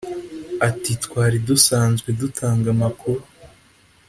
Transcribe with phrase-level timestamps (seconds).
[0.67, 3.23] Ati” Twari dusanzwe dutanga amakuru